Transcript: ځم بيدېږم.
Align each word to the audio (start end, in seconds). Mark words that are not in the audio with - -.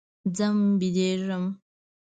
ځم 0.35 0.57
بيدېږم. 0.79 1.43